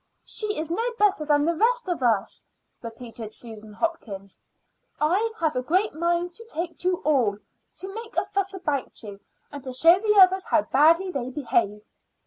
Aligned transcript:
"She 0.25 0.57
is 0.57 0.71
no 0.71 0.81
better 0.97 1.25
than 1.25 1.45
the 1.45 1.55
rest 1.55 1.87
of 1.87 2.01
us," 2.01 2.47
repeated 2.81 3.35
Susan 3.35 3.71
Hopkins. 3.71 4.39
"I 4.99 5.31
have 5.37 5.55
a 5.55 5.61
great 5.61 5.93
mind 5.93 6.33
to 6.33 6.45
take 6.47 6.79
to 6.79 6.87
you 6.87 6.95
all, 7.05 7.37
to 7.75 7.93
make 7.93 8.17
a 8.17 8.25
fuss 8.25 8.51
about 8.55 9.03
you, 9.03 9.19
and 9.51 9.63
to 9.63 9.71
show 9.73 9.99
the 9.99 10.17
others 10.19 10.45
how 10.47 10.63
badly 10.63 11.11
they 11.11 11.29
behave." 11.29 11.83